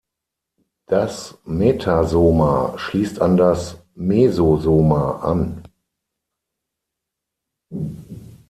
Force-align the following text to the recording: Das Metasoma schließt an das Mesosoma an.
Das 0.87 1.37
Metasoma 1.45 2.73
schließt 2.75 3.21
an 3.21 3.37
das 3.37 3.77
Mesosoma 3.93 5.19
an. 5.19 5.63